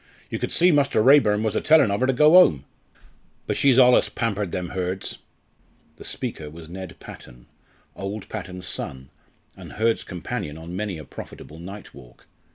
You 0.31 0.39
could 0.39 0.51
see 0.51 0.71
Muster 0.71 0.99
Raeburn 1.03 1.43
was 1.43 1.55
a 1.55 1.61
tellin' 1.61 1.91
of 1.91 1.99
her 2.01 2.07
to 2.07 2.11
go 2.13 2.35
'ome. 2.43 2.65
But 3.45 3.55
she's 3.55 3.77
allus 3.77 4.09
pampered 4.09 4.51
them 4.51 4.69
Hurds." 4.69 5.19
The 5.97 6.03
speaker 6.03 6.49
was 6.49 6.67
Ned 6.67 6.95
Patton, 6.99 7.45
old 7.95 8.27
Patton's 8.27 8.65
son, 8.65 9.11
and 9.55 9.73
Hurd's 9.73 10.03
companion 10.03 10.57
on 10.57 10.75
many 10.75 10.97
a 10.97 11.05
profitable 11.05 11.59
night 11.59 11.93
walk. 11.93 12.25